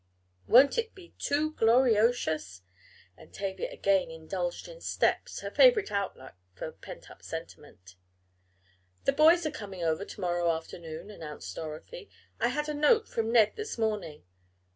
Won't 0.47 0.79
it 0.79 0.95
be 0.95 1.13
too 1.19 1.53
gloriotious?" 1.53 2.61
and 3.15 3.31
Tavia 3.31 3.69
again 3.71 4.09
indulged 4.09 4.67
in 4.67 4.81
"steps," 4.81 5.41
her 5.41 5.51
favorite 5.51 5.91
outlet 5.91 6.33
for 6.55 6.71
pent 6.71 7.11
up 7.11 7.21
sentiment. 7.21 7.97
"The 9.05 9.13
boys 9.13 9.45
are 9.45 9.51
coming 9.51 9.83
over 9.83 10.03
to 10.03 10.19
morrow 10.19 10.49
afternoon," 10.51 11.11
announced 11.11 11.55
Dorothy, 11.55 12.09
"I 12.39 12.47
had 12.47 12.67
a 12.67 12.73
note 12.73 13.07
from 13.07 13.31
Ned 13.31 13.53
this 13.57 13.77
morning." 13.77 14.23